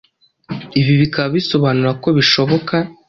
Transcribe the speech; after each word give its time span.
ibi 0.79 0.93
bikaba 1.01 1.27
bisobanura 1.35 1.91
ko 2.01 2.07
bishoboka 2.17 2.75